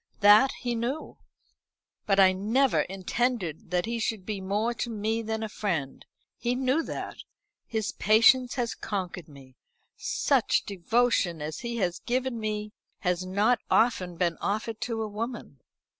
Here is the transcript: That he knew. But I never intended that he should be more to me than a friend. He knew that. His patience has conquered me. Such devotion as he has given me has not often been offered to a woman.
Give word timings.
That 0.21 0.51
he 0.61 0.73
knew. 0.73 1.19
But 2.07 2.19
I 2.19 2.31
never 2.33 2.79
intended 2.81 3.69
that 3.69 3.85
he 3.85 3.99
should 3.99 4.25
be 4.25 4.41
more 4.41 4.73
to 4.73 4.89
me 4.89 5.21
than 5.21 5.43
a 5.43 5.47
friend. 5.47 6.03
He 6.39 6.55
knew 6.55 6.81
that. 6.81 7.17
His 7.67 7.91
patience 7.91 8.55
has 8.55 8.73
conquered 8.73 9.27
me. 9.27 9.57
Such 9.97 10.65
devotion 10.65 11.39
as 11.39 11.59
he 11.59 11.77
has 11.77 11.99
given 11.99 12.39
me 12.39 12.73
has 13.01 13.23
not 13.27 13.59
often 13.69 14.17
been 14.17 14.37
offered 14.41 14.81
to 14.81 15.03
a 15.03 15.07
woman. 15.07 15.59